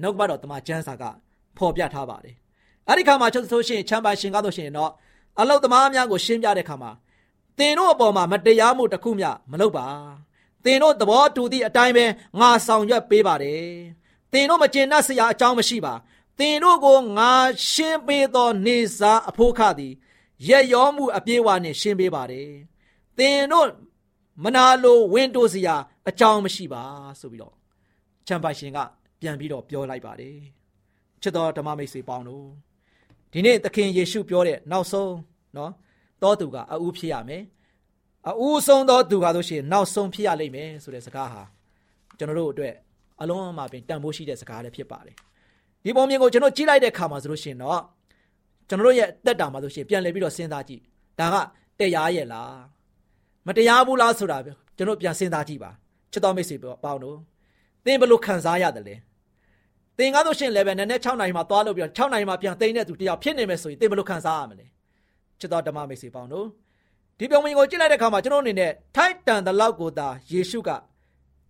[0.01, 1.03] နှုတ်ကပတ်တော်တမန်ကျမ်းစာက
[1.57, 2.35] ဖော်ပြထားပါတယ်
[2.87, 4.91] အဲ့ဒီခါမှာချက်ဆိုရှင်ချမ်းပါရှင်ကားလို့ရှိရင်တော့
[5.39, 6.91] အလုတ်သမားများကိုရှင်းပြတဲ့ခါမှာ
[7.57, 9.85] သင်တို့အပေါ်မှာမတရားမှုတစ်ခုမျှမလုပ်ပါ
[10.63, 12.05] သင်တို့သဘောတူသည့်အတိုင်းပဲ
[12.39, 13.63] ငါဆောင်ရွက်ပေးပါတယ်
[14.31, 15.93] သင်တို့မကျင်납စရာအကြောင်းမရှိပါ
[16.39, 17.31] သင်တို့ကိုငါ
[17.71, 19.93] ရှင်းပေးသောနေစာအဖို့ခသည်
[20.47, 22.49] ရက်ရောမှုအပြေးဝနှင့်ရှင်းပေးပါတယ်
[23.17, 23.67] သင်တို့
[24.43, 25.75] မနာလိုဝင်းတိုးစရာ
[26.09, 26.83] အကြောင်းမရှိပါ
[27.19, 27.55] ဆိုပြီးတော့
[28.27, 28.79] ချမ်ပိုင်ရှင်က
[29.21, 30.37] ပြန်ပြီးတော့ပြောလိုက်ပါတယ်
[31.21, 32.45] ချစ်တော်ဓမ္မမိတ်ဆွေပေါင်းတို့
[33.31, 35.13] ဒီနေ့သခင်ယေရှုပြောတဲ့နောက်ဆုံး
[35.57, 35.71] နော်
[36.21, 37.43] တောသူကအူးဖြစ်ရမယ်
[38.39, 41.41] အူးဆုံးသောသူကဆိုရှင်နောက်ဆုံးဖြစ်ရလိမ့်မယ်ဆိုတဲ့စကားဟာ
[42.17, 42.73] ကျွန်တော်တို့အတွက်
[43.21, 45.15] အလုံးအမပင်တန်ဖိုးရှိတဲ့စကားလည်းဖြစ်ပါတယ်
[45.83, 47.81] ဒီပုံမြင်ကိုကျွန်တော်ကြည့်လိုက်တဲ့အခါမှာဆိုလို့ရှိရင်တော့
[48.71, 50.81] ကျွန်တော်တို့ရဲ့တက်တာမှာဆိုရှင်ပြန်လည်ပြီးတော့စဉ်းစားကြည့်
[51.19, 51.35] ဒါက
[51.79, 52.55] တရားရဲ့လား
[53.47, 54.37] မတရားဘူးလားဆိုတာ
[54.77, 55.71] ကျွန်တော်ပြန်စဉ်းစားကြည့်ပါ
[56.11, 57.17] ချစ်တော်မိတ်ဆွေပေါင်းတို့
[57.85, 58.95] သင်ဘယ်လိုခံစားရတယ်လဲ
[59.97, 64.67] သင်ကားလို့ရှင်လည်းပဲနည်းနည်း6နိုင်မှသွားလို့ပြီးတော့6နိုင်မှပြန်သိမ်းတဲ့သူတယောက်ဖြစ်နေမယ်ဆိုရင်သင်ဘယ်လိုခံစားရမလဲ
[65.39, 66.47] ချစ်တော်ဓမ္မမိတ်ဆွေပေါင်းတို့
[67.19, 70.69] ဒီပုံဝင်ကိုကြည့်လိုက်တဲ့အခါမှာကျွန်တော်အနေနဲ့ထိုက်တန်တဲ့လောက်ကိုသာယေရှုက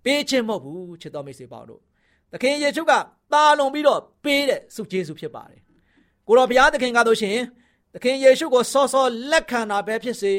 [0.03, 1.81] ပေးခြင်းမဟုတ်ဘူးချစ်တော်မိတ်ဆွေပေါင်းတို့
[2.31, 2.91] သခင်ယေရှုက
[3.33, 5.61] တာလွန်ပြီးတော့ပေးတဲ့ဆုကျေးဇူးဖြစ်ပါတယ်
[6.31, 7.37] ကိုတော်ဘုရားသခင်ကားလို့ရှင်
[7.93, 10.33] သခင်ယေရှုကိုစောစောလက်ခံတာပဲဖြစ်စေ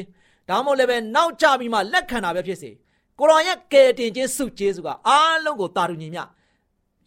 [0.49, 2.71] ဒါမှမဟုတ်လည်းပဲနောက်ကျပြီးမှလက်ခံတာပဲဖြစ်စေ
[3.19, 6.23] ကိုတော်ရဲ့ကယ်တင်ခြင်းဆုကျေးဇူးကအားလုံးကိုတာတူညီမျှ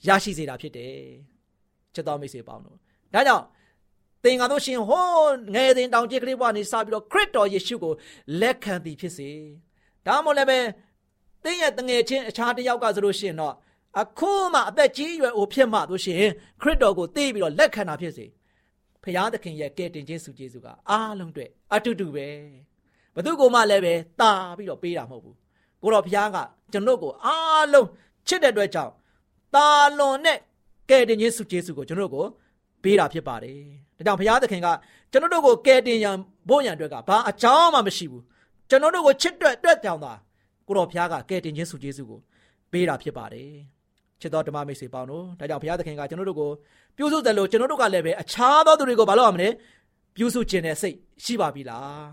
[0.07, 0.92] ရရှိစေတာဖြစ်တယ်
[1.94, 2.77] ချစ်တော်မိတ်ဆွေပေါင်းတို့
[3.14, 3.44] ဒါကြောင့်
[4.22, 7.92] သင်္ကာတို့ရှင်ဟိုးငယ်တင်တောင်ကြီးကလေးဘဝနေစပြီးတော့ခရစ်တော်ယေရှုကို
[8.40, 9.31] လက်ခံသည်ဖြစ်စေ
[10.07, 10.59] ဒါမှမဟုတ်လည်းပဲ
[11.44, 13.55] သင်ရဲ့တငယ်ချင်းအခြားတစ်ယောက်ကဆိုလို့ရှိရင်တော့
[14.01, 16.16] အခုမှအသက်ကြီးရွယ်အိုဖြစ်မှတို့ရှင်
[16.62, 18.27] ခရစ်တော်ကိုသိပြီးတော့လက်ခံတာဖြစ်စေ
[19.06, 22.28] ဖရာသခင်ရဲ့ကယ်တင်ခြင်းစုကျေးဇူးကအားလုံးအတွက်အတူတူပဲ
[23.14, 25.36] ဘသူကမှလည်းပဲတာပြီးတော့ပေးတာမဟုတ်ဘူး
[25.82, 26.36] ကိုတော်ဘုရားက
[26.72, 27.86] ကျွန်တော်ကိုအားလုံး
[28.28, 28.92] ချစ်တဲ့အတွက်ကြောင့်
[29.54, 29.66] တာ
[29.98, 30.38] လွန်နဲ့
[30.90, 32.24] ကယ်တင်ခြင်းစုကျေးဇူးကိုကျွန်တော်ကို
[32.82, 33.58] ပေးတာဖြစ်ပါတယ်။
[33.96, 34.68] ဒါကြောင့်ဘုရားသခင်က
[35.12, 36.16] ကျွန်တော်တို့ကိုကယ်တင်ရန်
[36.48, 38.22] ဖို့ရန်အတွက်ကဘာအကြောင်းမှမရှိဘူး။
[38.70, 40.12] ကျွန်တော်တို့ကိုချစ်တဲ့အတွက်ကြောင့်သာ
[40.66, 42.20] ကိုတော်ဘုရားကကယ်တင်ခြင်းစုကျေးဇူးကို
[42.72, 43.52] ပေးတာဖြစ်ပါတယ်။
[44.20, 46.50] ချစ်တော်ဓမ္မမိတ်ဆွေပေါင်းတို့ဒါကြောင့်ဘုရားသခင်ကကျွန်တော်တို့ကို
[46.96, 49.48] ပြုစုတယ်လို့ကျွန်တော်တို့ကလည်းပဲအခြားသောသူတွေကိုဘာလို့ရမလဲ
[50.16, 52.07] ပြုစုခြင်းနဲ့စိတ်ရှိပါပြီလား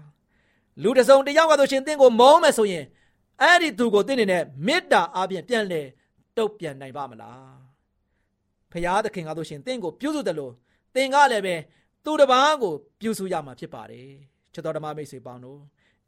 [0.83, 2.85] လူတစ်စုံတစ်ယောက်ကဆိုရှင်တင့်ကိုမုန်းမယ်ဆိုရင်
[3.41, 5.81] အဲ့ဒီသူကိုတင့်နေနဲ့မေတ္တာအပြင်ပြန်လဲ
[6.37, 7.53] တုတ်ပြန်နိုင်ပါမလား
[8.71, 10.53] ဖရာသခင်ကဆိုရှင်တင့်ကိုပြုစုတယ်လို့
[10.95, 11.55] သင်ကလည်းပဲ
[12.05, 14.09] သူတစ်ပါးကိုပြုစုရမှာဖြစ်ပါတယ်
[14.53, 15.59] ချစ်တော်ဓမ္မမိတ်ဆွေပေါင်းတို့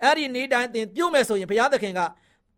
[0.03, 2.01] အဲ့ဒီနေ့တိုင်းသင်ပြုမယ်ဆိုရင်ဘုရားသခင်က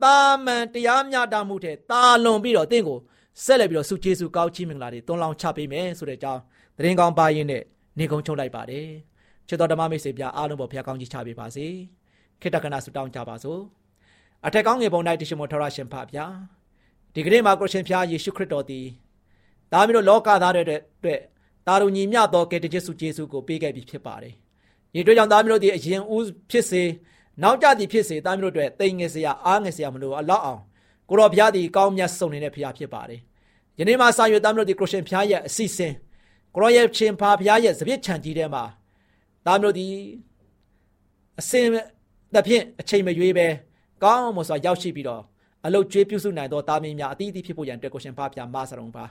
[0.03, 2.99] တာမန်တရားမျှတမှုတဲ့တာလွန်ပြီးတော့တင့်ကို
[3.43, 6.41] ဆက်လက်ပြီးတော့ဆုကျေးဇူးကောင်းချီးမင်္ဂလာတွေတွန်းလောင်းချပေးမယ်ဆိုတဲ့အကြောင်း
[6.77, 7.63] သတင်းကောင်းပါရင်းနဲ့
[7.99, 8.87] နေကုန်းချုပ်လိုက်ပါတယ်
[9.47, 11.65] ချစ်တော်ဓမ္မမိတ်ဆွေများအားလုံးပေါ်ဘုရားကောင်းကြီးချပေးပါစေ
[12.41, 13.61] ခေတ္တကနာဆုတောင်းကြပါစို့
[14.45, 16.25] အထက်ကောင်းငယ်ပုံ၌တရှိမထောရရှင်ဖဗျာ
[17.13, 18.85] ဒီကနေ့မှာကိုရှင်ဖျားယေရှုခရစ်တော်သည်
[19.73, 21.21] ဒါမျိုးလောကသားတွေအတွက်
[21.67, 24.33] တာရုံညီမြသောကယ်တင်ခြင်းဆုကျေးဇူးကိုပေးခဲ့ပြီးဖြစ်ပါတယ်
[24.93, 26.83] ဒီအတွက်ကြောင့်သားမျိုးတို့ဒီအရင်ဦးဖြစ်စေ
[27.43, 30.61] နောက်ကြသည်ဖြစ်စေသားမျိုးတို့အတွက်တိမ်ငယ်စရာအားငယ်စရာမလိုအလောက်အောင်
[31.09, 33.21] ကိုတော်ဘုရားသည်ကောင်းမြတ်ဆုံးနေတဲ့ဖျားဖြစ်ပါတယ်
[33.79, 35.93] ယနေ့မှစာရွက်သားမျိုးတို့ဒီခရစ်ရှင်ဖျားရဲ့အစီအစဉ်
[36.55, 38.63] ကိုရောရဲ့ရှင်ဖာဖျားရဲ့စပစ်ချန်ကြီးထဲမှာ
[39.45, 39.87] သားမျိုးဒီ
[41.39, 41.65] အစင်
[42.33, 43.47] တစ်ဖြင့်အချိန်မရွေးပဲ
[44.03, 45.23] ကောင်းမွန်စွာရောက်ရှိပြီးတော့
[45.65, 49.05] အလုတ်ကျွေးပြုစုနိုင်သောတာမင်းများအသီးသီးဖြစ်ဖို့ရန်အတွက်ကိုရှင်ဖာဖျားမဆရုံပါ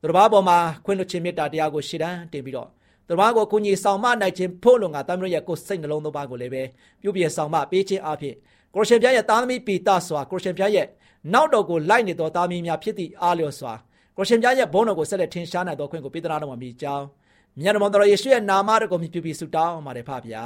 [0.00, 2.68] သူတော်ဘာပေါ်မှာခွင့်လွှတ်ခြင်းမေတ္တာတရားကိုရှေ့တန်းတင်ပြီးတော့
[3.08, 6.62] သူတော်ဘာကိုကိုကြီးဆောင်မနိုင်ခြင်းဖို့လုံကတာမင်းရဲ့ကိုယ်စိတ်နှလုံးသုံးပါးကိုလည်းပဲ
[7.02, 8.34] ပြုပြဆောင်မပေးခြင်းအဖြစ်
[8.74, 10.86] ကိုရှင်ဖျားရဲ့တာသမီပီတာစွာကိုရှင်ဖျားရဲ့
[11.32, 13.72] နောက်တော်ကိုလိုက်နေသောတာမင်းများဖြစ်သည့်အားလျော်စွာ
[14.16, 17.06] ကိုရှင်ပြရဲ့ဘုန်းတော်ကိုဆက်လက်ထင်ရှားနိုင်သောခွင့်ကိုပေးသနာတော်မှာမြည်ကြောင်း
[17.60, 20.44] မြတ်တော်တော်ယေရှုရဲ့နာမတော်ကိုမြည်ပြပြီးဆုတောင်းပါတယ်ဖပါဗျာ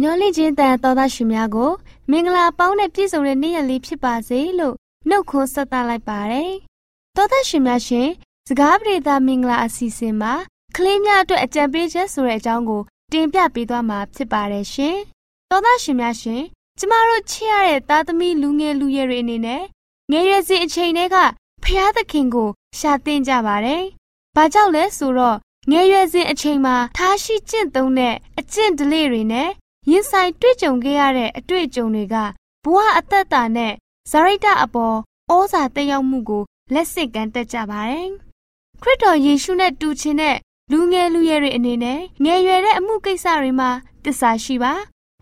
[0.00, 1.70] မျော်လင့်ခြင်းတန်တော်သားရှင်များကို
[2.10, 4.74] မင်္ဂလာပေါင်းနဲ့ပြည့်စုံတဲ့နေ့ရက်လေးဖြစ်ပါစေလို့
[5.08, 6.52] နှုတ်ခွန်းဆက်သလိုက်ပါတယ်။
[7.16, 8.08] တော်သားရှင်များရှင်
[8.48, 10.32] စကားပြေသာမင်္ဂလာအစီအစဉ်မှာ
[10.76, 12.82] ကလေးများအတွက်အကြံပေးချက်ဆိုတဲ့အကြောင်းကို
[13.12, 14.96] တင်ပြပေးသွားမှာဖြစ်ပါတယ်ရှင်။
[15.52, 16.42] တော်သားရှင်များရှင်
[16.78, 19.62] ကျမတို့ချစ်ရတဲ့သားသမီးလူငယ်လူရွယ်တွေအနေနဲ့
[20.10, 21.16] ငယ်ရွယ်စဉ်အချိန်တွေက
[21.64, 23.82] ဖျားသခင်ကိုရှာသင်ကြပါတယ်။
[24.36, 25.36] ဘာကြောင့်လဲဆိုတော့
[25.70, 29.48] ငယ်ရွယ်စဉ်အချိန်မှာထားရှိကျင့်သုံးတဲ့အကျင့်ဓလေ့တွေနဲ့
[29.90, 32.16] ရင်ဆိုင်တွေ့ကြုံခဲ့ရတဲ့အတွေ့အကြုံတွေက
[32.64, 33.72] ဘဝအသက်တာနဲ့
[34.10, 34.96] ဇရိတအပေါ်
[35.32, 36.42] ဩဇာတက်ရောက်မှုကို
[36.74, 38.08] လက်ဆင့်ကမ်းတတ်ကြပါတယ်။
[38.82, 40.36] ခရစ်တော်ယေရှုနဲ့တူချင်တဲ့
[40.70, 43.70] လူငယ်လူရွယ်တွေအနေနဲ့ငယ်ရွယ်တဲ့အမှုကိစ္စတွေမှာ
[44.04, 44.74] တစ္ဆာရှိပါ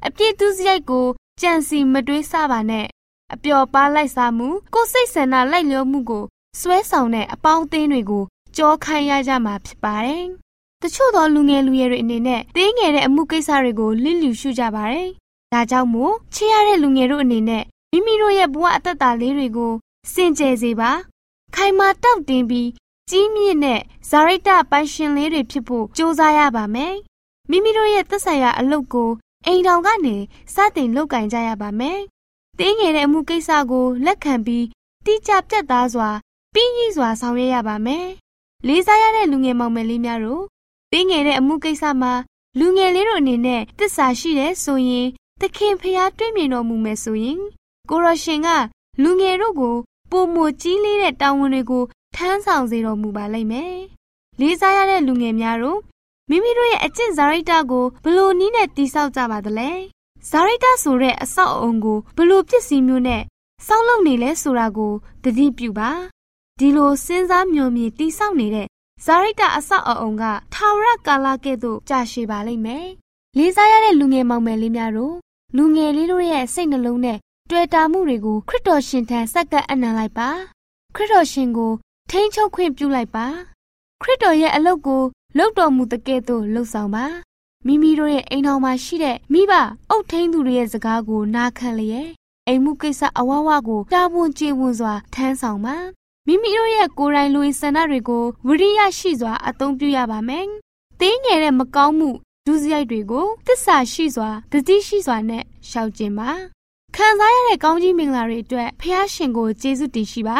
[0.06, 1.06] အပြည့်သူစရိုက်ကို
[1.40, 2.86] ကြံစီမတွေးဆပါနဲ့
[3.34, 6.24] အပျော်ပါလိုက်စားမှုကိုစိတ်ဆန္ဒလိုက်လျောမှုကို
[6.60, 8.24] စွဲဆောင်တဲ့အပေါင်းအသင်းတွေကို
[8.56, 10.24] ကြောခိုင်းရကြမှာဖြစ်ပါတယ်။
[10.82, 15.08] တချို့သောလူငယ်လူရွယ်တွေအနေနဲ့တင်းငယ်တဲ့အမှုကိစ္စတွေကိုလစ်လျူရှုကြပါတယ်။
[15.52, 19.72] ဒါကြောင့်မို့ချစ်ရတဲ့လူငယ်တို့အနေနဲ့မိမိတို့ရဲ့ဘဝအသက်တာလေးတွေကို
[20.12, 20.90] စင်ကြယ်စေပါ။
[21.54, 22.68] ခိုင်မာတောက်တင်ပြီး
[23.10, 26.94] ကြီးမြင့်တဲ့ဇာရိတပိုင်ရှင်လေးတွေဖြစ်ဖို့ကြိုးစားရပါမယ်။
[27.50, 29.10] မိမိတို့ရဲ့သက်ဆိုင်ရာအလုပ်ကို
[29.46, 30.16] အိမ်တော်ကနေ
[30.54, 31.98] စတင်လုပ်ကင်ကြရပါမယ်။
[32.58, 34.66] တင်းငယ်တဲ့အမှုကိစ္စကိုလက်ခံပြီး
[35.06, 36.10] တိကျပြတ်သားစွာ
[36.54, 38.06] ပြီးရည်စွာဆောင်ရွက်ရပါမယ်။
[38.66, 40.44] လေးစားရတဲ့လူငယ်မောင်မယ်လေးများတို့
[40.92, 42.12] တင်းငယ်တဲ့အမှုကိစ္စမှာ
[42.58, 45.06] လူငယ်လေးတို့အနေနဲ့တစ္ဆာရှိတဲ့ဆိုရင်
[45.40, 47.38] သခင်ဖျားတွေ့မြင်တော်မူမယ်ဆိုရင်
[47.90, 48.48] ကိုရရှင်က
[49.02, 49.76] လူငယ်တို့ကို
[50.10, 53.76] ပုံမကြီးလေးတဲ့တာဝန်တွေကိုထမ်းဆောင်စေတော်မူပါလိမ့်မယ်။
[54.40, 55.78] လေးစားရတဲ့လူငယ်များတို့
[56.30, 59.70] မိမိတို့ရဲ့အကျင့်ဇာရိတကိုဘလို့နီးနဲ့တိဆောက်ကြပါသလဲ။
[60.30, 63.22] ဇာရိတဆိုတဲ့အဆောက်အအုံကိုဘလို့ပစ္စည်းမျိုးနဲ့
[63.66, 65.90] ဆောက်လုပ်နေလဲဆိုတာကိုသတိပြုပါ။
[66.58, 68.66] ဒီလိုစဉ်းစားမျှော်မြင်တိဆောက်နေတဲ့
[69.04, 72.86] ဇာရိတအဆောက်အအုံကထာဝရကာလကဲ့သို့ကြာရှည်ပါလိမ့်မယ်။
[73.36, 75.14] လေးစားရတဲ့လူငယ်မောင်မယ်လေးများတို့
[75.56, 77.18] လူငယ်လေးတို့ရဲ့စိတ်နှလုံးနဲ့
[77.50, 80.28] တွေ့တာမှုတွေကိုခရစ်တော်ရှင်ထံဆက်ကပ်အနံလိုက်ပါ
[80.94, 81.72] ခရစ်တော်ရှင်ကို
[82.10, 83.26] ထိန်းချုပ်ခွင့်ပြုလိုက်ပါ
[84.02, 85.02] ခရစ်တော်ရဲ့အလုပ်ကို
[85.36, 87.04] လုပ်တော်မူတဲ့ကဲ့သို့လှုပ်ဆောင်ပါ
[87.66, 89.52] မိမိတို့ရဲ့အိမ်တော်မှာရှိတဲ့မိဘ
[89.90, 92.08] အုပ်ထိန်းသူတွေရဲ့စကားကိုနားခံလျက်
[92.46, 95.76] အိမ်မှုကိစ္စအဝဝကိုတာဝန်ကျေဝန်စွာထမ်းဆောင်ပါ
[96.26, 100.44] မိမိတို့ရဲ့ကိုယ်တိုင်လူဆန္ဒတွေကိုဝိရိယရှိစွာအသုံးပြုရပါမယ်။
[101.00, 102.10] တင်းငယ်တဲ့မကောင်းမှု
[102.46, 106.30] ဒုစရိုက်တွေကိုတစ္ဆာရှိစွာတတိရှိစွာနဲ့ရှောင်ကျင်ပါ။
[106.96, 110.38] ခံစားရတဲ့ကောင်းကြီးမင်္ဂလာတွေအတွက်ဖះရှင်ကိုကျေးဇူးတင်ရှိပါ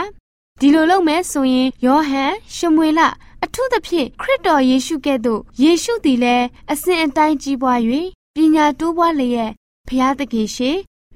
[0.61, 3.01] ဒီလိုလုပ်မယ်ဆိုရင်ယောဟန်ရှမွေလ
[3.45, 7.81] အထူးသဖြင့်ခရစ်တော်ယေရှုကဲ့သို့ယေရှုသည်လည်းအစဉ်အတိုင်းကြီးပွား၍
[8.35, 9.51] ပညာတိုးပွားလျက်
[9.89, 10.71] ဖျားတခင်ရှိ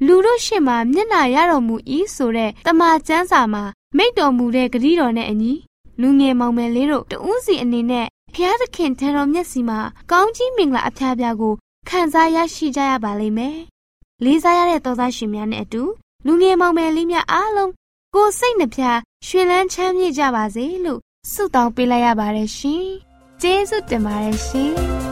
[0.07, 1.77] လူတို့ရှေ့မှာမျက်နာရတော်မူ၏
[2.15, 3.63] ဆိုတဲ့တမန်ကျမ်းစာမှာ
[3.97, 5.53] မိတ်တော်မူတဲ့ဂရုတော်နဲ့အညီ
[6.01, 9.79] လူငယ်မောင်မယ်လေးတို့တဦးစီအနေနဲ့ဖျားသခင်ထံတော်မျက်စီမှာ
[10.11, 11.55] ကောင်းကြီးမင်္ဂလာအဖျားဖျားကို
[11.89, 13.57] ခံစားရရှိကြရပါလိမ့်မယ်။
[14.25, 15.83] လေးစားရတဲ့သောသားရှင်များနဲ့အတူ
[16.27, 17.73] လူငယ်မောင်မယ်လေးများအားလုံး
[18.15, 18.83] ကိုစိတ်နှပြ
[19.27, 22.85] ရွှင်လန်းချမ်းမြေ့ကြပါစေလို့ ဆုတောင်းပေးလိုက်ရပါတယ်ရှင်။
[23.43, 24.73] ကျေးဇူးတင်ပါတယ်ရှင်။။